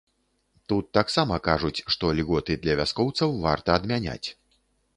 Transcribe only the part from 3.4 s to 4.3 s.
варта адмяняць.